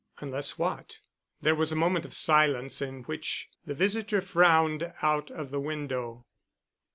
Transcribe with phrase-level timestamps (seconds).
[0.19, 0.97] "Unless—what?"
[1.43, 6.25] There was a moment of silence in which the visitor frowned out of the window.